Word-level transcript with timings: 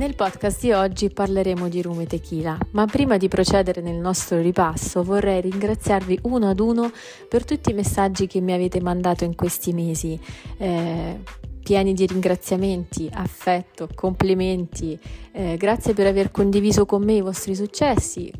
Nel 0.00 0.14
podcast 0.14 0.62
di 0.62 0.72
oggi 0.72 1.10
parleremo 1.10 1.68
di 1.68 1.82
rum 1.82 2.00
e 2.00 2.06
tequila, 2.06 2.56
ma 2.70 2.86
prima 2.86 3.18
di 3.18 3.28
procedere 3.28 3.82
nel 3.82 3.96
nostro 3.96 4.40
ripasso 4.40 5.02
vorrei 5.02 5.42
ringraziarvi 5.42 6.20
uno 6.22 6.48
ad 6.48 6.58
uno 6.58 6.90
per 7.28 7.44
tutti 7.44 7.68
i 7.68 7.74
messaggi 7.74 8.26
che 8.26 8.40
mi 8.40 8.54
avete 8.54 8.80
mandato 8.80 9.24
in 9.24 9.34
questi 9.34 9.74
mesi. 9.74 10.18
Eh, 10.56 11.20
pieni 11.62 11.92
di 11.92 12.06
ringraziamenti, 12.06 13.10
affetto, 13.12 13.90
complimenti. 13.94 14.98
Eh, 15.32 15.58
grazie 15.58 15.92
per 15.92 16.06
aver 16.06 16.30
condiviso 16.30 16.86
con 16.86 17.04
me 17.04 17.16
i 17.16 17.20
vostri 17.20 17.54
successi, 17.54 18.32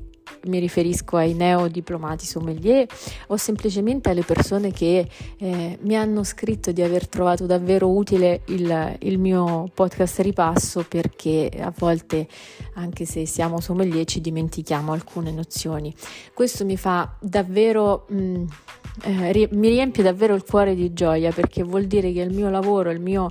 mi 0.44 0.58
riferisco 0.58 1.16
ai 1.16 1.34
neodiplomati 1.34 2.24
sommelier 2.24 2.86
o 3.28 3.36
semplicemente 3.36 4.10
alle 4.10 4.22
persone 4.22 4.72
che 4.72 5.08
eh, 5.38 5.78
mi 5.80 5.96
hanno 5.96 6.24
scritto 6.24 6.72
di 6.72 6.82
aver 6.82 7.08
trovato 7.08 7.46
davvero 7.46 7.90
utile 7.90 8.42
il, 8.46 8.96
il, 9.00 9.18
mio 9.18 9.68
podcast 9.74 10.20
ripasso 10.20 10.84
perché 10.88 11.50
a 11.60 11.72
volte 11.76 12.26
anche 12.74 13.04
se 13.04 13.26
siamo 13.26 13.60
sommelier 13.60 14.04
ci 14.04 14.20
dimentichiamo 14.20 14.92
alcune 14.92 15.30
nozioni. 15.30 15.94
Questo 16.34 16.64
mi 16.64 16.76
fa 16.76 17.16
davvero... 17.20 18.06
Mh, 18.08 18.16
mm, 18.16 18.46
eh, 19.02 19.48
mi 19.52 19.68
riempie 19.68 20.02
davvero 20.02 20.34
il 20.34 20.44
cuore 20.44 20.74
di 20.74 20.92
gioia 20.92 21.32
perché 21.32 21.62
vuol 21.62 21.84
dire 21.84 22.12
che 22.12 22.20
il 22.20 22.34
mio 22.34 22.50
lavoro, 22.50 22.90
il 22.90 23.00
mio 23.00 23.30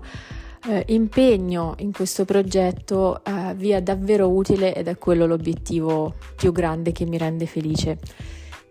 eh, 0.68 0.84
impegno 0.88 1.76
in 1.80 1.91
questo 1.91 2.26
progetto 2.26 3.23
eh, 3.23 3.54
vi 3.55 3.70
è 3.70 3.81
davvero 3.81 4.30
utile 4.30 4.76
ed 4.76 4.88
è 4.88 4.98
quello 4.98 5.26
l'obiettivo 5.26 6.16
più 6.35 6.52
grande 6.52 6.91
che 6.91 7.05
mi 7.05 7.18
rende 7.18 7.45
felice. 7.45 7.98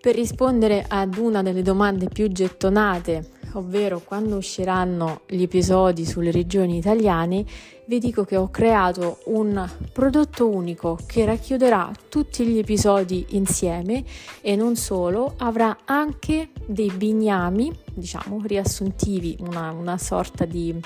Per 0.01 0.15
rispondere 0.15 0.85
ad 0.87 1.17
una 1.17 1.43
delle 1.43 1.63
domande 1.63 2.09
più 2.09 2.29
gettonate, 2.29 3.31
ovvero 3.55 4.01
quando 4.05 4.37
usciranno 4.37 5.23
gli 5.27 5.43
episodi 5.43 6.05
sulle 6.05 6.31
regioni 6.31 6.77
italiane, 6.77 7.45
vi 7.87 7.99
dico 7.99 8.25
che 8.25 8.37
ho 8.37 8.49
creato 8.51 9.19
un 9.25 9.69
prodotto 9.93 10.47
unico 10.47 10.99
che 11.07 11.25
racchiuderà 11.25 11.91
tutti 12.09 12.47
gli 12.47 12.59
episodi 12.59 13.27
insieme 13.31 14.05
e 14.41 14.57
non 14.57 14.77
solo, 14.77 15.35
avrà 15.39 15.79
anche 15.85 16.51
dei 16.67 16.91
bignami, 16.91 17.73
diciamo, 17.93 18.41
riassuntivi, 18.45 19.37
una, 19.41 19.73
una 19.73 19.99
sorta 19.99 20.45
di 20.45 20.79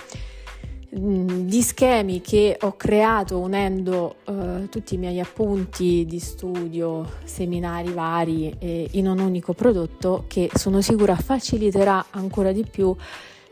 di 0.95 1.63
schemi 1.63 2.21
che 2.21 2.59
ho 2.61 2.77
creato 2.77 3.39
unendo 3.39 4.17
uh, 4.27 4.69
tutti 4.69 4.97
i 4.97 4.99
miei 4.99 5.21
appunti 5.21 6.05
di 6.05 6.19
studio, 6.19 7.13
seminari 7.25 7.91
vari 7.93 8.55
eh, 8.59 8.89
in 8.91 9.09
un 9.09 9.19
unico 9.19 9.55
prodotto 9.55 10.25
che 10.27 10.51
sono 10.53 10.83
sicura 10.83 11.17
faciliterà 11.17 12.09
ancora 12.11 12.53
di 12.53 12.67
più 12.71 12.95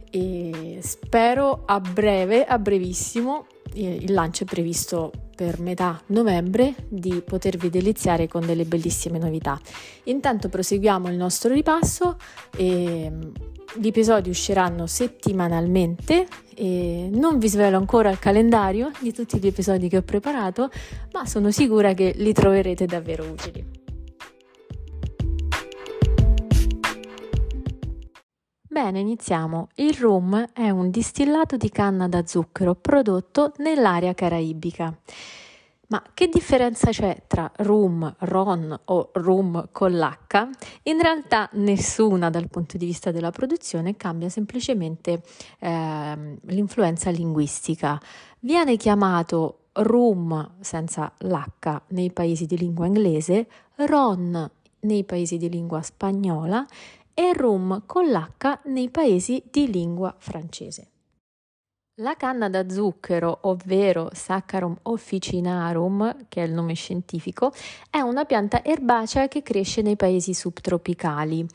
e 0.09 0.79
spero 0.81 1.61
a 1.65 1.79
breve, 1.79 2.43
a 2.43 2.57
brevissimo, 2.57 3.45
il 3.73 4.11
lancio 4.11 4.43
è 4.43 4.45
previsto 4.45 5.11
per 5.35 5.59
metà 5.59 6.01
novembre 6.07 6.75
di 6.89 7.21
potervi 7.25 7.69
deliziare 7.69 8.27
con 8.27 8.45
delle 8.45 8.65
bellissime 8.65 9.17
novità. 9.17 9.59
Intanto 10.05 10.49
proseguiamo 10.49 11.07
il 11.07 11.15
nostro 11.15 11.53
ripasso 11.53 12.17
e 12.57 13.09
mm, 13.09 13.21
gli 13.77 13.87
episodi 13.87 14.29
usciranno 14.29 14.85
settimanalmente 14.85 16.27
e 16.55 17.09
non 17.09 17.37
vi 17.39 17.47
svelo 17.47 17.77
ancora 17.77 18.09
il 18.09 18.19
calendario 18.19 18.91
di 18.99 19.13
tutti 19.13 19.39
gli 19.39 19.47
episodi 19.47 19.87
che 19.87 19.97
ho 19.97 20.01
preparato, 20.01 20.69
ma 21.13 21.25
sono 21.25 21.51
sicura 21.51 21.93
che 21.93 22.13
li 22.17 22.33
troverete 22.33 22.85
davvero 22.85 23.23
utili. 23.23 23.78
Bene, 28.81 29.01
iniziamo. 29.01 29.67
Il 29.75 29.93
rum 29.95 30.51
è 30.53 30.69
un 30.69 30.89
distillato 30.89 31.57
di 31.57 31.69
canna 31.69 32.07
da 32.07 32.25
zucchero 32.25 32.75
prodotto 32.75 33.51
nell'area 33.57 34.13
caraibica. 34.13 34.97
Ma 35.87 36.01
che 36.13 36.29
differenza 36.29 36.89
c'è 36.89 37.23
tra 37.27 37.51
rum, 37.57 38.15
ron 38.19 38.79
o 38.85 39.09
rum 39.15 39.67
con 39.73 39.91
l'H? 39.91 40.49
In 40.83 41.01
realtà 41.01 41.49
nessuna 41.55 42.29
dal 42.29 42.47
punto 42.47 42.77
di 42.77 42.85
vista 42.85 43.11
della 43.11 43.31
produzione, 43.31 43.97
cambia 43.97 44.29
semplicemente 44.29 45.23
eh, 45.59 46.37
l'influenza 46.39 47.09
linguistica. 47.09 47.99
Viene 48.39 48.77
chiamato 48.77 49.63
rum 49.73 50.53
senza 50.61 51.11
l'H 51.17 51.81
nei 51.89 52.11
paesi 52.11 52.45
di 52.45 52.57
lingua 52.57 52.85
inglese, 52.85 53.45
ron 53.75 54.49
nei 54.81 55.03
paesi 55.03 55.37
di 55.37 55.49
lingua 55.49 55.81
spagnola 55.81 56.65
e 57.19 57.33
rum 57.33 57.83
con 57.85 58.05
l'H 58.05 58.61
nei 58.69 58.89
paesi 58.89 59.43
di 59.51 59.69
lingua 59.69 60.15
francese. 60.17 60.87
La 61.95 62.15
canna 62.15 62.47
da 62.47 62.69
zucchero, 62.69 63.39
ovvero 63.41 64.09
Saccharum 64.13 64.73
officinarum, 64.83 66.27
che 66.29 66.41
è 66.41 66.47
il 66.47 66.53
nome 66.53 66.75
scientifico, 66.75 67.51
è 67.89 67.99
una 67.99 68.23
pianta 68.23 68.63
erbacea 68.63 69.27
che 69.27 69.41
cresce 69.41 69.81
nei 69.81 69.97
paesi 69.97 70.33
subtropicali, 70.33 71.45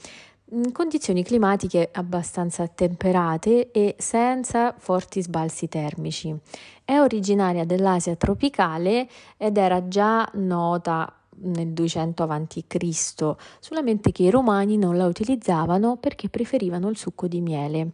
in 0.50 0.70
condizioni 0.70 1.24
climatiche 1.24 1.88
abbastanza 1.94 2.68
temperate 2.68 3.70
e 3.70 3.94
senza 3.96 4.74
forti 4.76 5.22
sbalzi 5.22 5.66
termici. 5.68 6.38
È 6.84 6.98
originaria 6.98 7.64
dell'Asia 7.64 8.16
tropicale 8.16 9.08
ed 9.38 9.56
era 9.56 9.88
già 9.88 10.28
nota 10.34 11.23
nel 11.42 11.68
200 11.68 12.22
a.C., 12.22 13.34
solamente 13.60 14.12
che 14.12 14.22
i 14.24 14.30
romani 14.30 14.76
non 14.76 14.96
la 14.96 15.06
utilizzavano 15.06 15.96
perché 15.96 16.28
preferivano 16.28 16.88
il 16.88 16.96
succo 16.96 17.26
di 17.26 17.40
miele. 17.40 17.90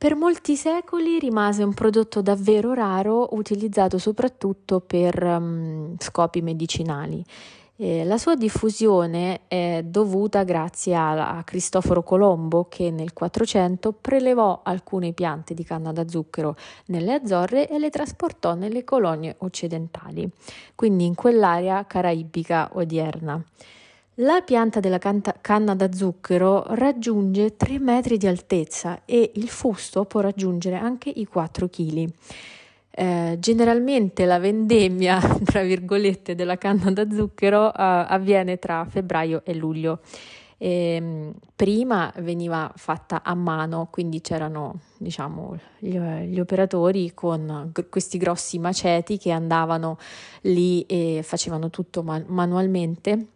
Per 0.00 0.14
molti 0.14 0.56
secoli 0.56 1.18
rimase 1.18 1.62
un 1.62 1.74
prodotto 1.74 2.22
davvero 2.22 2.72
raro, 2.72 3.28
utilizzato 3.32 3.98
soprattutto 3.98 4.80
per 4.80 5.22
um, 5.22 5.94
scopi 5.98 6.40
medicinali. 6.40 7.22
Eh, 7.82 8.04
la 8.04 8.18
sua 8.18 8.34
diffusione 8.36 9.40
è 9.48 9.80
dovuta 9.82 10.44
grazie 10.44 10.94
a, 10.94 11.38
a, 11.38 11.42
Cristoforo 11.44 12.02
Colombo 12.02 12.66
che 12.68 12.90
nel 12.90 13.14
400 13.14 13.92
prelevò 13.92 14.60
alcune 14.62 15.14
piante 15.14 15.54
di 15.54 15.64
canna 15.64 15.90
da 15.90 16.06
zucchero 16.06 16.56
nelle 16.88 17.14
Azzorre 17.14 17.70
e 17.70 17.78
le 17.78 17.88
trasportò 17.88 18.52
nelle 18.52 18.84
colonie 18.84 19.34
occidentali, 19.38 20.28
quindi 20.74 21.06
in 21.06 21.14
quell'area 21.14 21.86
caraibica 21.86 22.68
odierna. 22.74 23.42
La 24.16 24.42
pianta 24.42 24.78
della 24.80 24.98
canna 24.98 25.74
da 25.74 25.90
zucchero 25.90 26.64
raggiunge 26.74 27.56
3 27.56 27.78
metri 27.78 28.18
di 28.18 28.26
altezza 28.26 29.06
e 29.06 29.32
il 29.36 29.48
fusto 29.48 30.04
può 30.04 30.20
raggiungere 30.20 30.76
anche 30.76 31.08
i 31.08 31.24
4 31.24 31.66
kg. 31.70 32.12
Eh, 32.92 33.36
generalmente 33.38 34.24
la 34.24 34.38
vendemmia, 34.38 35.20
tra 35.44 35.62
virgolette, 35.62 36.34
della 36.34 36.58
canna 36.58 36.90
da 36.90 37.08
zucchero 37.10 37.68
eh, 37.68 37.72
avviene 37.76 38.58
tra 38.58 38.84
febbraio 38.84 39.42
e 39.44 39.54
luglio. 39.54 40.00
E, 40.58 40.96
ehm, 40.96 41.32
prima 41.56 42.12
veniva 42.18 42.70
fatta 42.76 43.22
a 43.22 43.34
mano, 43.34 43.88
quindi 43.90 44.20
c'erano 44.20 44.80
diciamo, 44.98 45.56
gli, 45.78 45.98
gli 45.98 46.40
operatori 46.40 47.12
con 47.14 47.70
g- 47.72 47.88
questi 47.88 48.18
grossi 48.18 48.58
maceti 48.58 49.16
che 49.18 49.30
andavano 49.30 49.96
lì 50.42 50.82
e 50.82 51.20
facevano 51.22 51.70
tutto 51.70 52.02
man- 52.02 52.24
manualmente 52.28 53.26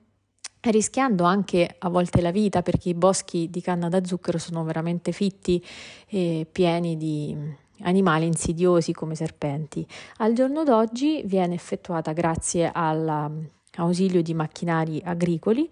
rischiando 0.70 1.24
anche 1.24 1.76
a 1.78 1.88
volte 1.90 2.20
la 2.22 2.30
vita 2.30 2.62
perché 2.62 2.88
i 2.90 2.94
boschi 2.94 3.50
di 3.50 3.60
canna 3.60 3.88
da 3.88 4.02
zucchero 4.04 4.38
sono 4.38 4.64
veramente 4.64 5.12
fitti 5.12 5.62
e 6.08 6.46
pieni 6.50 6.96
di 6.96 7.62
animali 7.84 8.26
insidiosi 8.26 8.92
come 8.92 9.14
serpenti. 9.14 9.86
Al 10.18 10.34
giorno 10.34 10.64
d'oggi 10.64 11.22
viene 11.24 11.54
effettuata 11.54 12.12
grazie 12.12 12.70
all'ausilio 12.72 14.22
di 14.22 14.34
macchinari 14.34 15.00
agricoli 15.04 15.70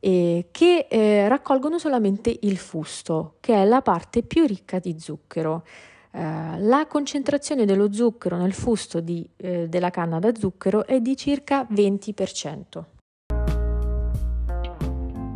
eh, 0.00 0.48
che 0.50 0.86
eh, 0.88 1.28
raccolgono 1.28 1.78
solamente 1.78 2.36
il 2.42 2.56
fusto, 2.56 3.34
che 3.40 3.54
è 3.54 3.64
la 3.64 3.82
parte 3.82 4.22
più 4.22 4.46
ricca 4.46 4.78
di 4.78 4.98
zucchero. 4.98 5.64
Uh, 6.10 6.56
la 6.60 6.86
concentrazione 6.88 7.66
dello 7.66 7.92
zucchero 7.92 8.38
nel 8.38 8.54
fusto 8.54 9.00
di, 9.00 9.28
eh, 9.36 9.68
della 9.68 9.90
canna 9.90 10.18
da 10.18 10.34
zucchero 10.34 10.86
è 10.86 11.00
di 11.00 11.14
circa 11.16 11.66
20%. 11.70 12.97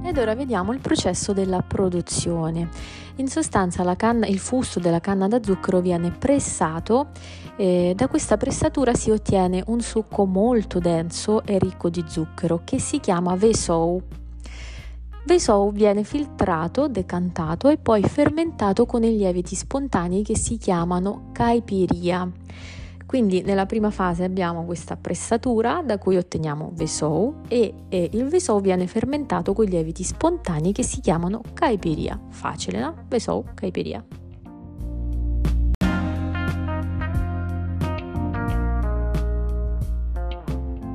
Ed 0.04 0.18
ora 0.18 0.34
vediamo 0.34 0.72
il 0.72 0.80
processo 0.80 1.32
della 1.32 1.62
produzione. 1.62 2.68
In 3.16 3.28
sostanza 3.28 3.84
canna, 3.94 4.26
il 4.26 4.40
fusto 4.40 4.80
della 4.80 4.98
canna 4.98 5.28
da 5.28 5.40
zucchero 5.40 5.80
viene 5.80 6.10
pressato 6.10 7.10
e 7.56 7.92
da 7.94 8.08
questa 8.08 8.36
pressatura 8.36 8.94
si 8.94 9.10
ottiene 9.10 9.62
un 9.68 9.80
succo 9.80 10.24
molto 10.26 10.80
denso 10.80 11.44
e 11.44 11.56
ricco 11.58 11.88
di 11.88 12.04
zucchero 12.06 12.62
che 12.64 12.80
si 12.80 12.98
chiama 12.98 13.36
Vesou. 13.36 14.02
Vesou 15.24 15.70
viene 15.70 16.02
filtrato, 16.02 16.88
decantato 16.88 17.68
e 17.68 17.76
poi 17.76 18.02
fermentato 18.02 18.86
con 18.86 19.04
i 19.04 19.16
lieviti 19.16 19.54
spontanei 19.54 20.24
che 20.24 20.36
si 20.36 20.58
chiamano 20.58 21.28
caipiria. 21.30 22.28
Quindi 23.12 23.42
nella 23.42 23.66
prima 23.66 23.90
fase 23.90 24.24
abbiamo 24.24 24.64
questa 24.64 24.96
pressatura 24.96 25.82
da 25.84 25.98
cui 25.98 26.16
otteniamo 26.16 26.70
Vesou 26.72 27.42
e, 27.46 27.74
e 27.90 28.08
il 28.10 28.26
Vesou 28.28 28.58
viene 28.62 28.86
fermentato 28.86 29.52
con 29.52 29.66
lieviti 29.66 30.02
spontanei 30.02 30.72
che 30.72 30.82
si 30.82 31.02
chiamano 31.02 31.42
caipiria. 31.52 32.18
Facile, 32.30 32.80
no? 32.80 33.04
Vesou, 33.08 33.44
caipiria. 33.52 34.02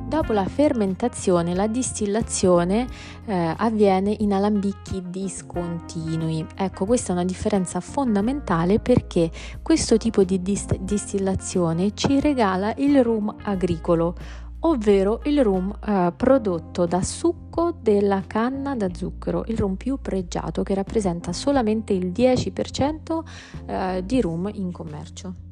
Dopo 0.08 0.32
la 0.32 0.46
fermentazione, 0.46 1.54
la 1.54 1.66
distillazione 1.66 2.86
eh, 3.26 3.54
avviene 3.58 4.16
in 4.20 4.32
alambicchi 4.32 5.02
discontinui. 5.06 6.46
Ecco, 6.56 6.86
questa 6.86 7.10
è 7.10 7.12
una 7.12 7.26
differenza 7.26 7.78
fondamentale 7.80 8.78
perché 8.80 9.30
questo 9.60 9.98
tipo 9.98 10.24
di 10.24 10.40
dist- 10.40 10.78
distillazione 10.78 11.92
ci 11.92 12.20
regala 12.20 12.72
il 12.78 13.04
rum 13.04 13.36
agricolo, 13.42 14.16
ovvero 14.60 15.20
il 15.24 15.44
rum 15.44 15.76
eh, 15.86 16.10
prodotto 16.16 16.86
da 16.86 17.02
succo 17.02 17.76
della 17.78 18.22
canna 18.26 18.74
da 18.74 18.88
zucchero, 18.90 19.44
il 19.48 19.58
rum 19.58 19.74
più 19.74 19.98
pregiato 20.00 20.62
che 20.62 20.72
rappresenta 20.72 21.34
solamente 21.34 21.92
il 21.92 22.06
10% 22.06 23.24
eh, 23.66 24.02
di 24.06 24.22
rum 24.22 24.50
in 24.54 24.72
commercio. 24.72 25.47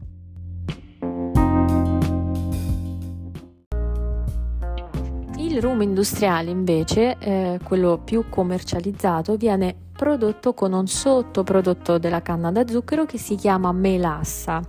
Il 5.57 5.63
rum 5.63 5.81
industriale 5.81 6.51
invece, 6.51 7.17
eh, 7.19 7.59
quello 7.63 7.99
più 8.05 8.27
commercializzato, 8.29 9.37
viene 9.37 9.75
prodotto 9.91 10.53
con 10.53 10.75
un 10.75 10.87
sottoprodotto 10.87 11.97
della 11.97 12.21
canna 12.21 12.53
da 12.53 12.69
zucchero 12.69 13.07
che 13.07 13.17
si 13.17 13.37
chiama 13.37 13.73
melassa, 13.73 14.61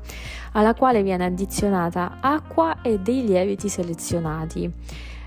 alla 0.53 0.73
quale 0.75 1.03
viene 1.03 1.25
addizionata 1.25 2.19
acqua 2.21 2.81
e 2.81 2.99
dei 2.99 3.25
lieviti 3.25 3.67
selezionati. 3.67 4.71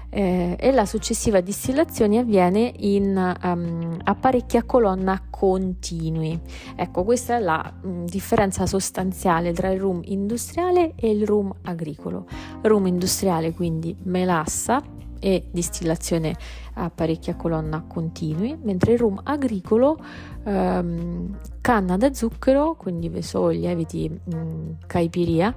Eh, 0.09 0.57
e 0.59 0.73
la 0.73 0.87
successiva 0.87 1.43
distillazione 1.43 2.17
avviene 2.17 2.73
in 2.79 3.37
um, 3.43 3.99
apparecchi 4.03 4.57
a 4.57 4.63
colonna 4.63 5.21
continui. 5.29 6.41
Ecco, 6.75 7.05
questa 7.05 7.37
è 7.37 7.39
la 7.39 7.71
um, 7.83 8.07
differenza 8.07 8.65
sostanziale 8.65 9.53
tra 9.53 9.69
il 9.69 9.79
rum 9.79 10.01
industriale 10.05 10.95
e 10.97 11.11
il 11.11 11.27
rum 11.27 11.53
agricolo. 11.65 12.25
Rum 12.63 12.87
industriale 12.87 13.53
quindi 13.53 13.95
melassa 14.05 14.83
e 15.21 15.47
distillazione 15.53 16.35
a 16.75 16.91
parecchia 16.91 17.37
colonna 17.37 17.85
continui, 17.87 18.59
mentre 18.61 18.95
il 18.95 18.99
rum 18.99 19.21
agricolo, 19.23 19.99
ehm, 20.45 21.39
canna 21.61 21.97
da 21.97 22.13
zucchero, 22.13 22.75
quindi 22.75 23.09
vesò, 23.09 23.49
lieviti, 23.49 24.09
mh, 24.09 24.37
mm, 24.37 24.71
caipiria 24.87 25.55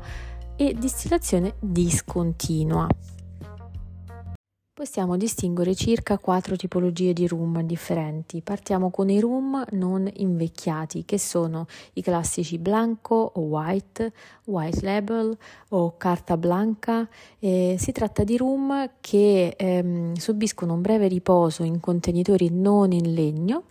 e 0.56 0.76
distillazione 0.78 1.56
discontinua. 1.60 2.88
Possiamo 4.84 5.16
distinguere 5.16 5.76
circa 5.76 6.18
quattro 6.18 6.58
tipologie 6.58 7.14
di 7.14 7.26
rum 7.26 7.62
differenti. 7.62 8.42
Partiamo 8.42 8.90
con 8.90 9.10
i 9.10 9.18
rum 9.22 9.64
non 9.72 10.12
invecchiati, 10.14 11.06
che 11.06 11.18
sono 11.18 11.68
i 11.94 12.02
classici 12.02 12.58
blanco 12.58 13.32
o 13.36 13.40
white, 13.40 14.12
white 14.44 14.82
label 14.82 15.38
o 15.70 15.96
carta 15.96 16.36
blanca. 16.36 17.08
Eh, 17.40 17.78
si 17.80 17.94
tratta 17.94 18.26
di 18.26 18.36
rum 18.36 18.90
che 19.00 19.54
ehm, 19.56 20.16
subiscono 20.16 20.74
un 20.74 20.82
breve 20.82 21.08
riposo 21.08 21.64
in 21.64 21.80
contenitori 21.80 22.50
non 22.52 22.92
in 22.92 23.14
legno 23.14 23.64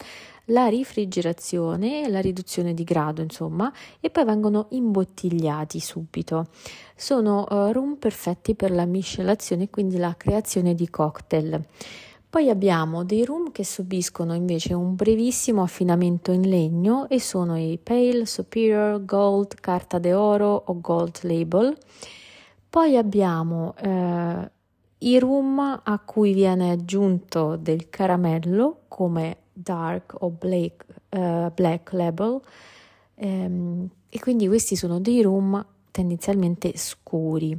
la 0.47 0.67
rifrigerazione, 0.67 2.09
la 2.09 2.21
riduzione 2.21 2.75
di 2.75 2.85
grado, 2.85 3.23
insomma, 3.23 3.73
e 4.01 4.11
poi 4.11 4.25
vengono 4.25 4.67
imbottigliati 4.71 5.81
subito. 5.81 6.47
Sono 6.97 7.47
uh, 7.49 7.73
rum 7.73 7.97
perfetti 7.97 8.55
per 8.55 8.71
la 8.71 8.85
miscelazione 8.85 9.65
e 9.65 9.71
quindi 9.71 9.97
la 9.99 10.15
creazione 10.17 10.75
di 10.75 10.89
cocktail. 10.89 11.65
Poi 12.33 12.49
abbiamo 12.49 13.05
dei 13.05 13.27
rum 13.27 13.53
che 13.53 13.63
subiscono 13.63 14.35
invece 14.35 14.73
un 14.73 14.95
brevissimo 14.95 15.63
affinamento 15.63 16.33
in 16.33 16.49
legno 16.49 17.07
e 17.11 17.21
sono 17.21 17.59
i 17.59 17.79
Pale, 17.83 18.25
Superior, 18.25 19.05
Gold, 19.05 19.57
Carta 19.61 19.99
d'Oro 19.99 20.63
o 20.67 20.81
Gold 20.81 21.19
Label. 21.25 21.77
Poi 22.71 22.97
abbiamo 22.97 23.75
eh, 23.77 24.51
i 25.01 25.19
rum 25.19 25.83
a 25.85 25.99
cui 25.99 26.33
viene 26.33 26.71
aggiunto 26.71 27.57
del 27.57 27.91
caramello 27.91 28.85
come 28.89 29.37
dark 29.53 30.15
o 30.21 30.31
black, 30.31 30.85
uh, 31.11 31.51
black 31.55 31.93
label 31.93 32.41
um, 33.17 33.89
e 34.09 34.19
quindi 34.19 34.47
questi 34.47 34.77
sono 34.77 35.01
dei 35.01 35.23
rum 35.23 35.65
tendenzialmente 35.91 36.73
scuri. 36.77 37.57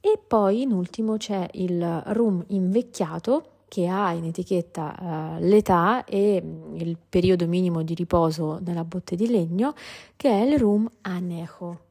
E 0.00 0.20
poi 0.26 0.62
in 0.62 0.72
ultimo 0.72 1.16
c'è 1.16 1.48
il 1.52 2.02
rum 2.08 2.44
invecchiato 2.48 3.48
che 3.68 3.88
ha 3.88 4.12
in 4.12 4.24
etichetta 4.24 4.94
uh, 5.38 5.44
l'età 5.44 6.04
e 6.04 6.40
mm, 6.44 6.76
il 6.76 6.96
periodo 7.08 7.48
minimo 7.48 7.82
di 7.82 7.94
riposo 7.94 8.60
nella 8.62 8.84
botte 8.84 9.16
di 9.16 9.28
legno, 9.28 9.74
che 10.16 10.30
è 10.30 10.44
il 10.44 10.58
rum 10.58 10.88
anejo. 11.00 11.83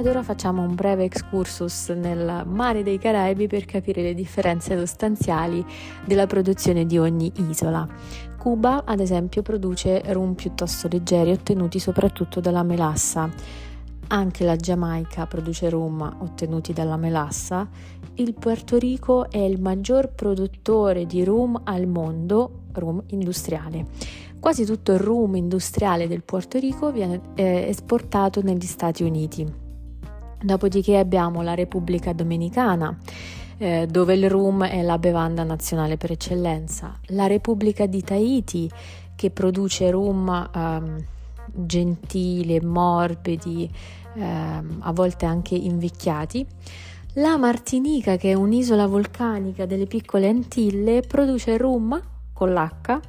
Ed 0.00 0.06
ora 0.06 0.22
facciamo 0.22 0.62
un 0.62 0.74
breve 0.74 1.04
excursus 1.04 1.90
nel 1.90 2.44
mare 2.46 2.82
dei 2.82 2.96
Caraibi 2.96 3.46
per 3.46 3.66
capire 3.66 4.00
le 4.00 4.14
differenze 4.14 4.78
sostanziali 4.78 5.62
della 6.06 6.26
produzione 6.26 6.86
di 6.86 6.96
ogni 6.96 7.30
isola. 7.50 7.86
Cuba, 8.38 8.84
ad 8.86 9.00
esempio, 9.00 9.42
produce 9.42 10.02
rum 10.14 10.32
piuttosto 10.32 10.88
leggeri 10.88 11.32
ottenuti 11.32 11.78
soprattutto 11.78 12.40
dalla 12.40 12.62
melassa. 12.62 13.28
Anche 14.06 14.42
la 14.42 14.56
Giamaica 14.56 15.26
produce 15.26 15.68
rum 15.68 16.00
ottenuti 16.20 16.72
dalla 16.72 16.96
melassa. 16.96 17.68
Il 18.14 18.32
Puerto 18.32 18.78
Rico 18.78 19.30
è 19.30 19.36
il 19.36 19.60
maggior 19.60 20.14
produttore 20.14 21.04
di 21.04 21.22
rum 21.24 21.60
al 21.64 21.86
mondo, 21.86 22.62
rum 22.72 23.02
industriale. 23.08 23.84
Quasi 24.40 24.64
tutto 24.64 24.92
il 24.92 24.98
rum 24.98 25.36
industriale 25.36 26.08
del 26.08 26.24
Puerto 26.24 26.58
Rico 26.58 26.90
viene 26.90 27.20
eh, 27.34 27.66
esportato 27.68 28.40
negli 28.40 28.64
Stati 28.64 29.02
Uniti. 29.02 29.59
Dopodiché 30.42 30.96
abbiamo 30.96 31.42
la 31.42 31.54
Repubblica 31.54 32.14
Dominicana, 32.14 32.96
eh, 33.58 33.86
dove 33.86 34.14
il 34.14 34.30
rum 34.30 34.64
è 34.64 34.80
la 34.82 34.98
bevanda 34.98 35.44
nazionale 35.44 35.98
per 35.98 36.12
eccellenza, 36.12 36.98
la 37.08 37.26
Repubblica 37.26 37.84
di 37.84 38.02
Tahiti, 38.02 38.70
che 39.14 39.30
produce 39.30 39.90
rum 39.90 40.50
ehm, 40.54 41.04
gentili 41.52 42.58
morbidi, 42.60 43.70
ehm, 44.14 44.78
a 44.80 44.92
volte 44.92 45.26
anche 45.26 45.54
invecchiati. 45.54 46.46
La 47.14 47.36
Martinica, 47.36 48.16
che 48.16 48.30
è 48.30 48.34
un'isola 48.34 48.86
vulcanica 48.86 49.66
delle 49.66 49.86
piccole 49.86 50.26
Antille, 50.26 51.02
produce 51.02 51.58
rum 51.58 52.00
con 52.32 52.54
l'H 52.54 53.00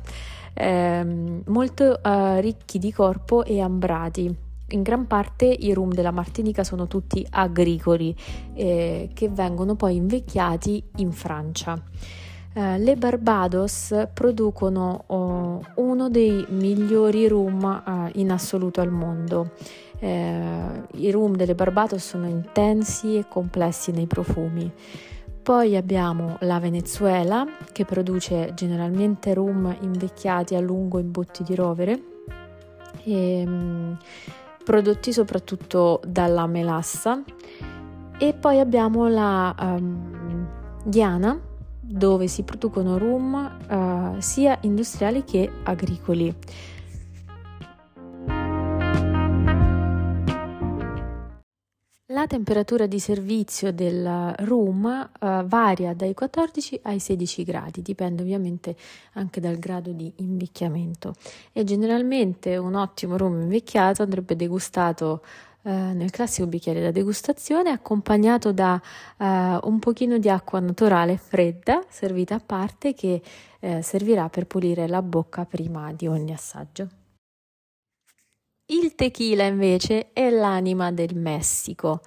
ehm, 0.54 1.44
molto 1.46 2.04
eh, 2.04 2.42
ricchi 2.42 2.78
di 2.78 2.92
corpo 2.92 3.46
e 3.46 3.62
ambrati 3.62 4.50
in 4.72 4.82
gran 4.82 5.08
parte 5.08 5.46
i 5.46 5.74
rum 5.74 5.94
della 5.94 6.12
Martinica 6.12 6.64
sono 6.64 6.88
tutti 6.88 7.26
agricoli 7.30 8.16
eh, 8.54 9.10
che 9.14 9.30
vengono 9.30 9.76
poi 9.76 9.96
invecchiati 9.96 10.84
in 10.98 11.12
Francia. 11.12 11.82
Eh, 12.54 12.78
le 12.80 12.96
Barbados 12.98 14.08
producono 14.14 15.04
oh, 15.08 15.62
uno 15.76 16.10
dei 16.10 16.46
migliori 16.50 17.28
rum 17.28 17.64
eh, 17.64 18.20
in 18.20 18.32
assoluto 18.32 18.82
al 18.82 18.92
mondo. 18.92 19.52
Eh, 20.00 20.84
I 20.92 21.12
rum 21.12 21.36
delle 21.36 21.56
Barbados 21.56 22.06
sono 22.06 22.28
intensi 22.28 23.18
e 23.18 23.28
complessi 23.30 23.92
nei 23.92 24.08
profumi. 24.08 24.70
Poi 25.42 25.76
abbiamo 25.76 26.38
la 26.42 26.60
Venezuela 26.60 27.46
che 27.72 27.86
produce 27.86 28.52
generalmente 28.54 29.34
rum 29.34 29.76
invecchiati 29.82 30.54
a 30.54 30.60
lungo 30.60 31.00
in 31.00 31.10
botti 31.10 31.44
di 31.44 31.56
rovere. 31.56 32.04
E, 33.04 33.40
ehm, 33.42 33.98
prodotti 34.64 35.12
soprattutto 35.14 36.02
dalla 36.06 36.48
melassa 36.48 37.22
e 38.18 38.34
poi 38.34 38.60
abbiamo 38.60 39.08
la 39.08 39.56
um, 39.60 40.48
Ghiana 40.84 41.40
dove 41.80 42.28
si 42.28 42.44
producono 42.44 42.98
rum 42.98 43.58
uh, 43.70 44.20
sia 44.20 44.58
industriali 44.62 45.24
che 45.24 45.52
agricoli. 45.64 46.34
La 52.12 52.28
temperatura 52.28 52.88
di 52.88 53.00
servizio 53.00 53.72
del 53.72 54.36
room 54.40 54.84
uh, 54.84 55.46
varia 55.46 55.94
dai 55.94 56.14
14 56.14 56.82
ai 56.84 57.00
16 57.00 57.44
gradi, 57.46 57.82
dipende 57.82 58.22
ovviamente 58.22 58.76
anche 59.14 59.40
dal 59.40 59.58
grado 59.58 59.92
di 59.92 60.12
invecchiamento 60.18 61.16
e 61.54 61.64
generalmente 61.64 62.58
un 62.58 62.76
ottimo 62.76 63.16
room 63.16 63.44
invecchiato 63.44 64.04
andrebbe 64.04 64.36
degustato 64.36 65.24
uh, 65.62 65.70
nel 65.70 66.10
classico 66.12 66.48
bicchiere 66.48 66.82
da 66.82 66.92
degustazione 66.92 67.70
accompagnato 67.70 68.52
da 68.52 68.74
uh, 69.18 69.26
un 69.26 69.80
pochino 69.80 70.18
di 70.18 70.28
acqua 70.28 70.60
naturale 70.60 71.16
fredda 71.16 71.82
servita 71.88 72.36
a 72.36 72.42
parte 72.46 72.94
che 72.94 73.22
servirà 73.82 74.28
per 74.28 74.48
pulire 74.48 74.88
la 74.88 75.04
bocca 75.04 75.46
prima 75.46 75.94
di 75.94 76.08
ogni 76.08 76.34
assaggio. 76.34 77.01
Il 78.72 78.96
tequila 78.96 79.44
invece 79.44 80.14
è 80.14 80.30
l'anima 80.30 80.94
del 80.94 81.14
Messico. 81.14 82.00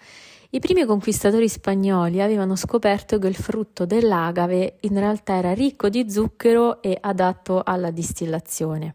I 0.49 0.61
primi 0.61 0.87
conquistatori 0.87 1.47
spagnoli 1.47 2.23
avevano 2.23 2.57
scoperto 2.57 3.19
che 3.19 3.29
il 3.29 3.35
frutto 3.35 3.85
dell'agave 3.85 4.79
in 4.81 4.99
realtà 4.99 5.35
era 5.35 5.53
ricco 5.53 5.91
di 5.91 6.11
zucchero 6.11 6.81
e 6.81 6.97
adatto 6.99 7.61
alla 7.63 7.91
distillazione. 7.91 8.95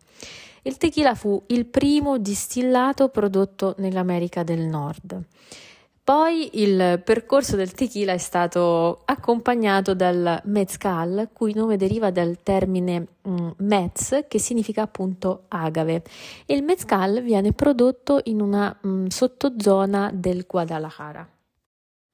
Il 0.63 0.77
tequila 0.77 1.13
fu 1.13 1.43
il 1.49 1.67
primo 1.67 2.17
distillato 2.17 3.09
prodotto 3.09 3.75
nell'America 3.77 4.41
del 4.41 4.61
Nord. 4.61 5.21
Poi 6.09 6.49
il 6.53 7.03
percorso 7.05 7.55
del 7.55 7.71
tequila 7.71 8.13
è 8.13 8.17
stato 8.17 9.03
accompagnato 9.05 9.93
dal 9.93 10.41
mezcal, 10.45 11.29
cui 11.31 11.53
nome 11.53 11.77
deriva 11.77 12.09
dal 12.09 12.41
termine 12.41 13.05
mm, 13.27 13.49
mez, 13.57 14.25
che 14.27 14.39
significa 14.39 14.81
appunto 14.81 15.43
agave. 15.49 16.01
E 16.47 16.55
il 16.55 16.63
mezcal 16.63 17.21
viene 17.21 17.53
prodotto 17.53 18.21
in 18.23 18.41
una 18.41 18.75
mm, 18.87 19.05
sottozona 19.05 20.09
del 20.11 20.45
Guadalajara. 20.47 21.29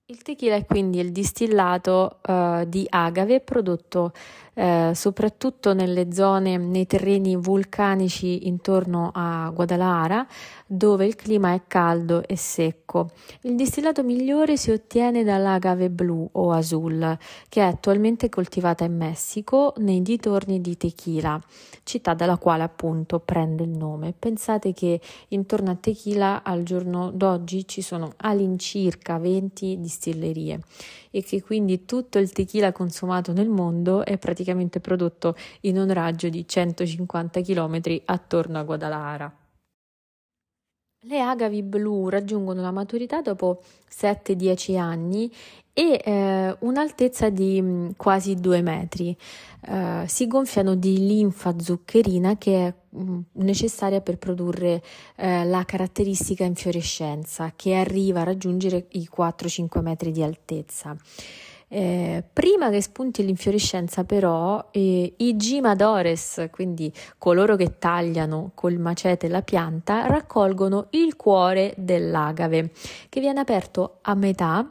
Il 0.07 0.21
tequila 0.21 0.53
è 0.53 0.65
quindi 0.67 0.99
il 0.99 1.11
distillato 1.11 2.19
uh, 2.27 2.63
di 2.67 2.85
agave 2.87 3.39
prodotto 3.39 4.11
uh, 4.53 4.93
soprattutto 4.93 5.73
nelle 5.73 6.11
zone, 6.13 6.57
nei 6.57 6.85
terreni 6.85 7.35
vulcanici 7.35 8.47
intorno 8.47 9.11
a 9.13 9.49
Guadalajara, 9.53 10.27
dove 10.67 11.05
il 11.05 11.15
clima 11.15 11.53
è 11.53 11.61
caldo 11.67 12.23
e 12.27 12.35
secco. 12.35 13.11
Il 13.41 13.55
distillato 13.55 14.03
migliore 14.03 14.57
si 14.57 14.71
ottiene 14.71 15.23
dall'agave 15.23 15.89
blu 15.89 16.27
o 16.33 16.51
azul, 16.51 17.17
che 17.49 17.61
è 17.61 17.65
attualmente 17.65 18.29
coltivata 18.29 18.83
in 18.83 18.95
Messico 18.95 19.73
nei 19.77 20.01
dintorni 20.01 20.61
di 20.61 20.77
Tequila, 20.77 21.39
città 21.83 22.13
dalla 22.13 22.37
quale 22.37 22.63
appunto 22.63 23.19
prende 23.19 23.63
il 23.63 23.69
nome. 23.69 24.13
Pensate 24.17 24.73
che 24.73 24.99
intorno 25.29 25.71
a 25.71 25.75
Tequila 25.75 26.43
al 26.43 26.63
giorno 26.63 27.11
d'oggi 27.11 27.67
ci 27.67 27.81
sono 27.81 28.13
all'incirca 28.17 29.17
20 29.17 29.81
distillerie 29.95 30.59
e 31.09 31.23
che 31.23 31.41
quindi 31.41 31.85
tutto 31.85 32.19
il 32.19 32.31
tequila 32.31 32.71
consumato 32.73 33.31
nel 33.31 33.49
mondo 33.49 34.03
è 34.03 34.17
praticamente 34.17 34.81
prodotto 34.81 35.35
in 35.61 35.77
un 35.77 35.91
raggio 35.91 36.27
di 36.27 36.45
150 36.45 37.41
km 37.41 37.81
attorno 38.05 38.59
a 38.59 38.63
Guadalajara. 38.63 39.44
Le 41.07 41.21
agavi 41.21 41.61
blu 41.61 42.09
raggiungono 42.09 42.61
la 42.61 42.71
maturità 42.71 43.21
dopo 43.21 43.61
7-10 43.91 44.77
anni 44.79 45.31
e 45.71 46.01
eh, 46.03 46.55
un'altezza 46.61 47.29
di 47.29 47.61
mm, 47.61 47.89
quasi 47.95 48.33
2 48.33 48.61
metri. 48.63 49.15
Eh, 49.67 50.05
si 50.07 50.25
gonfiano 50.25 50.73
di 50.73 51.05
linfa 51.05 51.53
zuccherina 51.59 52.37
che 52.37 52.67
è 52.67 52.73
mm, 52.97 53.19
necessaria 53.33 54.01
per 54.01 54.17
produrre 54.17 54.81
eh, 55.17 55.45
la 55.45 55.63
caratteristica 55.63 56.43
infiorescenza 56.43 57.53
che 57.55 57.75
arriva 57.75 58.21
a 58.21 58.23
raggiungere 58.23 58.87
i 58.93 59.07
4-5 59.15 59.81
metri 59.81 60.11
di 60.11 60.23
altezza. 60.23 60.97
Eh, 61.75 62.23
prima 62.31 62.69
che 62.69 62.81
spunti 62.81 63.25
l'infiorescenza, 63.25 64.05
però, 64.05 64.69
eh, 64.71 65.13
i 65.17 65.35
gimadores, 65.35 66.47
quindi 66.49 66.89
coloro 67.17 67.57
che 67.57 67.77
tagliano 67.77 68.51
col 68.53 68.77
macete 68.77 69.27
la 69.27 69.41
pianta, 69.41 70.07
raccolgono 70.07 70.87
il 70.91 71.17
cuore 71.17 71.73
dell'agave 71.75 72.71
che 73.09 73.19
viene 73.19 73.41
aperto 73.41 73.97
a 74.03 74.15
metà 74.15 74.65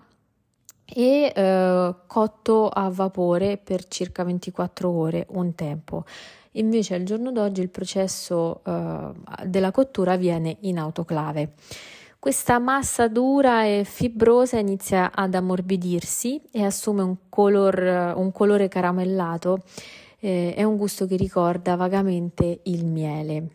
e 0.87 1.31
eh, 1.35 1.95
cotto 2.07 2.71
a 2.71 2.89
vapore 2.89 3.59
per 3.59 3.87
circa 3.87 4.25
24 4.25 4.89
ore 4.89 5.27
un 5.33 5.55
tempo. 5.55 6.07
Invece 6.53 6.95
al 6.95 7.03
giorno 7.03 7.33
d'oggi 7.33 7.61
il 7.61 7.69
processo 7.69 8.63
eh, 8.65 9.11
della 9.45 9.73
cottura 9.73 10.13
avviene 10.13 10.57
in 10.61 10.79
autoclave. 10.79 11.53
Questa 12.25 12.59
massa 12.59 13.07
dura 13.07 13.67
e 13.67 13.85
fibrosa 13.85 14.57
inizia 14.57 15.13
ad 15.15 15.35
ammorbidirsi 15.35 16.41
e 16.51 16.65
assume 16.65 17.03
un, 17.03 17.17
color, 17.29 18.15
un 18.17 18.33
colore 18.33 18.67
caramellato 18.69 19.59
eh, 20.21 20.55
e 20.57 20.65
un 20.65 20.79
gusto 20.79 21.05
che 21.05 21.17
ricorda 21.17 21.77
vagamente 21.77 22.61
il 22.63 22.87
miele. 22.87 23.49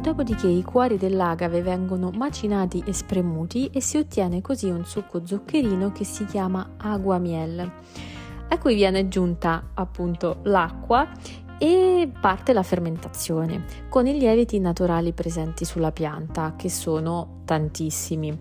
Dopodiché 0.00 0.46
i 0.46 0.62
cuori 0.62 0.96
dell'agave 0.96 1.60
vengono 1.60 2.12
macinati 2.12 2.84
e 2.86 2.92
spremuti 2.92 3.68
e 3.72 3.80
si 3.80 3.96
ottiene 3.96 4.40
così 4.40 4.70
un 4.70 4.84
succo 4.84 5.26
zuccherino 5.26 5.90
che 5.90 6.04
si 6.04 6.24
chiama 6.24 6.74
aguamiel, 6.76 7.68
a 8.48 8.58
cui 8.58 8.76
viene 8.76 9.00
aggiunta 9.00 9.70
appunto 9.74 10.38
l'acqua 10.44 11.10
e 11.58 12.10
parte 12.20 12.52
la 12.52 12.62
fermentazione 12.62 13.64
con 13.88 14.06
i 14.06 14.16
lieviti 14.16 14.58
naturali 14.60 15.12
presenti 15.12 15.64
sulla 15.64 15.92
pianta, 15.92 16.54
che 16.56 16.70
sono 16.70 17.40
tantissimi. 17.44 18.36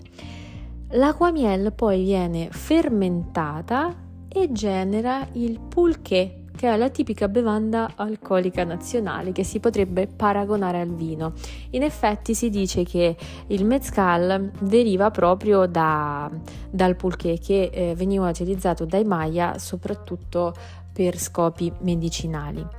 L'acquamiel 0.91 1.73
poi 1.73 2.03
viene 2.03 2.49
fermentata 2.51 3.93
e 4.29 4.51
genera 4.51 5.27
il 5.33 5.59
pulché, 5.59 6.43
che 6.55 6.71
è 6.71 6.77
la 6.77 6.89
tipica 6.89 7.27
bevanda 7.27 7.91
alcolica 7.95 8.63
nazionale 8.63 9.31
che 9.31 9.43
si 9.43 9.59
potrebbe 9.59 10.07
paragonare 10.07 10.79
al 10.79 10.93
vino. 10.93 11.33
In 11.71 11.83
effetti 11.83 12.33
si 12.33 12.49
dice 12.49 12.83
che 12.83 13.15
il 13.47 13.65
mezcal 13.65 14.51
deriva 14.59 15.11
proprio 15.11 15.65
da, 15.65 16.29
dal 16.69 16.95
pulché 16.95 17.37
che 17.37 17.69
eh, 17.71 17.93
veniva 17.95 18.29
utilizzato 18.29 18.85
dai 18.85 19.03
Maya 19.03 19.57
soprattutto 19.57 20.53
per 20.93 21.19
scopi 21.19 21.71
medicinali. 21.81 22.76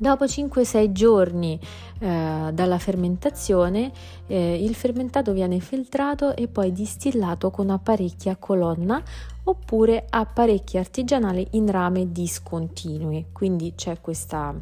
Dopo 0.00 0.26
5-6 0.26 0.92
giorni 0.92 1.58
eh, 1.98 2.50
dalla 2.52 2.78
fermentazione, 2.78 3.90
eh, 4.28 4.62
il 4.62 4.76
fermentato 4.76 5.32
viene 5.32 5.58
filtrato 5.58 6.36
e 6.36 6.46
poi 6.46 6.70
distillato 6.70 7.50
con 7.50 7.68
apparecchi 7.70 8.28
a 8.28 8.36
colonna 8.36 9.02
oppure 9.42 10.06
apparecchi 10.08 10.78
artigianali 10.78 11.48
in 11.52 11.68
rame 11.68 12.12
discontinui, 12.12 13.26
quindi 13.32 13.72
c'è 13.74 14.00
questa, 14.00 14.54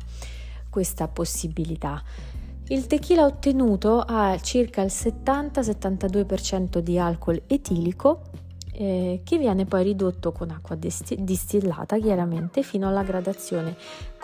questa 0.70 1.06
possibilità. 1.06 2.02
Il 2.68 2.86
tequila 2.86 3.26
ottenuto 3.26 4.00
ha 4.00 4.38
circa 4.40 4.80
il 4.80 4.90
70-72% 4.90 6.78
di 6.78 6.98
alcol 6.98 7.42
etilico 7.46 8.22
eh, 8.72 9.20
che 9.22 9.38
viene 9.38 9.64
poi 9.64 9.84
ridotto 9.84 10.32
con 10.32 10.50
acqua 10.50 10.76
distillata 10.76 11.98
chiaramente 11.98 12.62
fino 12.62 12.88
alla 12.88 13.02
gradazione 13.02 13.76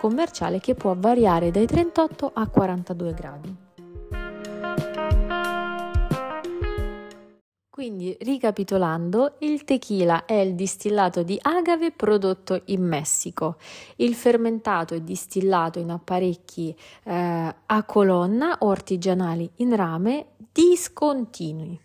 commerciale 0.03 0.59
che 0.59 0.75
può 0.75 0.93
variare 0.97 1.49
dai 1.49 1.65
38 1.65 2.31
a 2.33 2.45
42 2.49 3.13
gradi. 3.13 3.55
Quindi, 7.69 8.17
ricapitolando, 8.19 9.35
il 9.39 9.63
tequila 9.63 10.25
è 10.25 10.33
il 10.33 10.55
distillato 10.55 11.23
di 11.23 11.39
agave 11.41 11.91
prodotto 11.91 12.63
in 12.65 12.85
Messico. 12.85 13.55
Il 13.95 14.13
fermentato 14.13 14.93
è 14.93 14.99
distillato 14.99 15.79
in 15.79 15.89
apparecchi 15.89 16.75
eh, 17.05 17.55
a 17.65 17.83
colonna 17.83 18.57
o 18.59 18.71
artigianali 18.71 19.49
in 19.55 19.73
rame 19.73 20.31
discontinui. 20.51 21.79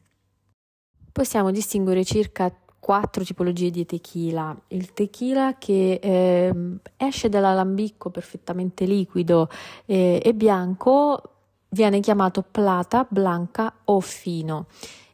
Possiamo 1.12 1.52
distinguere 1.52 2.04
circa 2.04 2.52
quattro 2.88 3.22
tipologie 3.22 3.70
di 3.70 3.84
tequila. 3.84 4.58
Il 4.68 4.94
tequila 4.94 5.58
che 5.58 6.00
eh, 6.02 6.54
esce 6.96 7.28
dall'alambicco 7.28 8.08
perfettamente 8.08 8.86
liquido 8.86 9.50
eh, 9.84 10.22
e 10.24 10.32
bianco 10.32 11.20
viene 11.68 12.00
chiamato 12.00 12.42
plata, 12.50 13.06
blanca 13.06 13.74
o 13.84 14.00
fino. 14.00 14.68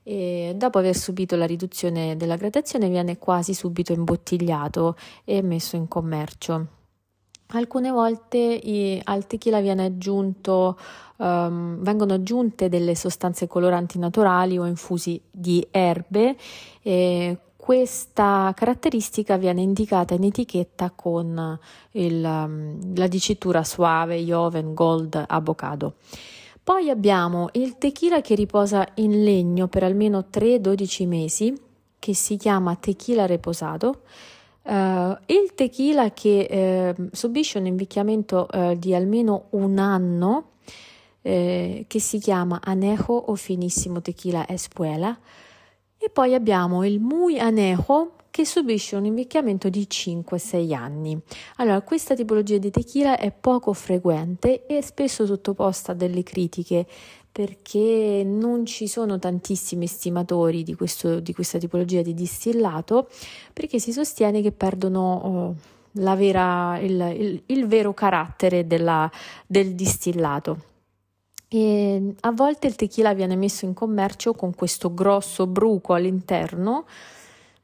E 0.04 0.52
dopo 0.54 0.78
aver 0.78 0.94
subito 0.94 1.34
la 1.34 1.46
riduzione 1.46 2.16
della 2.16 2.36
gradazione 2.36 2.88
viene 2.88 3.18
quasi 3.18 3.54
subito 3.54 3.92
imbottigliato 3.92 4.94
e 5.24 5.42
messo 5.42 5.74
in 5.74 5.88
commercio. 5.88 6.66
Alcune 7.48 7.90
volte 7.90 8.38
i, 8.38 9.00
al 9.02 9.26
tequila 9.26 9.58
aggiunto, 9.82 10.78
um, 11.16 11.82
vengono 11.82 12.14
aggiunte 12.14 12.68
delle 12.68 12.94
sostanze 12.94 13.48
coloranti 13.48 13.98
naturali 13.98 14.58
o 14.58 14.64
infusi 14.64 15.20
di 15.28 15.66
erbe 15.72 16.36
e 16.80 17.38
questa 17.64 18.52
caratteristica 18.54 19.38
viene 19.38 19.62
indicata 19.62 20.12
in 20.12 20.24
etichetta 20.24 20.92
con 20.94 21.58
il, 21.92 22.22
um, 22.22 22.94
la 22.94 23.06
dicitura 23.06 23.64
suave, 23.64 24.18
Joven, 24.18 24.74
Gold, 24.74 25.24
Avocado. 25.26 25.94
Poi 26.62 26.90
abbiamo 26.90 27.48
il 27.52 27.78
tequila 27.78 28.20
che 28.20 28.34
riposa 28.34 28.86
in 28.96 29.24
legno 29.24 29.66
per 29.68 29.82
almeno 29.82 30.26
3-12 30.30 31.08
mesi, 31.08 31.58
che 31.98 32.14
si 32.14 32.36
chiama 32.36 32.76
tequila 32.76 33.24
reposato 33.24 34.02
Uh, 34.66 35.14
il 35.26 35.52
tequila 35.54 36.10
che 36.12 36.46
eh, 36.48 36.94
subisce 37.12 37.58
un 37.58 37.66
invecchiamento 37.66 38.48
eh, 38.48 38.78
di 38.78 38.94
almeno 38.94 39.48
un 39.50 39.76
anno, 39.76 40.52
eh, 41.20 41.84
che 41.86 42.00
si 42.00 42.18
chiama 42.18 42.60
Anejo 42.64 43.12
o 43.12 43.34
Finissimo 43.34 44.00
Tequila 44.00 44.48
Espuela, 44.48 45.18
e 46.04 46.10
poi 46.10 46.34
abbiamo 46.34 46.84
il 46.84 47.00
Muy 47.00 47.38
Anejo, 47.38 48.12
che 48.30 48.44
subisce 48.44 48.94
un 48.96 49.06
invecchiamento 49.06 49.70
di 49.70 49.86
5-6 49.88 50.74
anni. 50.74 51.18
Allora, 51.56 51.80
questa 51.80 52.14
tipologia 52.14 52.58
di 52.58 52.70
tequila 52.70 53.16
è 53.16 53.30
poco 53.30 53.72
frequente 53.72 54.66
e 54.66 54.82
spesso 54.82 55.24
sottoposta 55.24 55.92
a 55.92 55.94
delle 55.94 56.22
critiche 56.22 56.84
perché 57.32 58.22
non 58.22 58.66
ci 58.66 58.86
sono 58.86 59.18
tantissimi 59.18 59.84
estimatori 59.84 60.62
di, 60.62 60.74
questo, 60.74 61.20
di 61.20 61.32
questa 61.32 61.58
tipologia 61.58 62.02
di 62.02 62.12
distillato 62.12 63.08
perché 63.52 63.78
si 63.78 63.92
sostiene 63.92 64.42
che 64.42 64.52
perdono 64.52 65.14
oh, 65.14 66.16
vera, 66.16 66.78
il, 66.80 67.14
il, 67.16 67.42
il, 67.46 67.66
vero 67.66 67.94
carattere 67.94 68.66
della, 68.66 69.10
del 69.46 69.74
distillato. 69.74 70.73
E 71.54 72.14
a 72.22 72.32
volte 72.32 72.66
il 72.66 72.74
tequila 72.74 73.14
viene 73.14 73.36
messo 73.36 73.64
in 73.64 73.74
commercio 73.74 74.32
con 74.32 74.56
questo 74.56 74.92
grosso 74.92 75.46
bruco 75.46 75.92
all'interno 75.92 76.84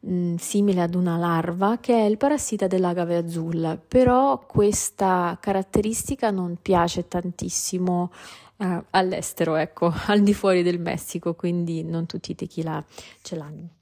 mm, 0.06 0.36
simile 0.36 0.82
ad 0.82 0.94
una 0.94 1.16
larva 1.16 1.78
che 1.80 1.94
è 1.94 2.04
il 2.04 2.16
parassita 2.16 2.68
dell'agave 2.68 3.16
azzurra 3.16 3.76
però 3.76 4.46
questa 4.46 5.36
caratteristica 5.40 6.30
non 6.30 6.58
piace 6.62 7.08
tantissimo 7.08 8.12
uh, 8.58 8.84
all'estero, 8.90 9.56
ecco, 9.56 9.92
al 10.06 10.20
di 10.20 10.34
fuori 10.34 10.62
del 10.62 10.78
Messico, 10.78 11.34
quindi 11.34 11.82
non 11.82 12.06
tutti 12.06 12.30
i 12.30 12.36
tequila 12.36 12.84
ce 13.22 13.34
l'hanno. 13.34 13.79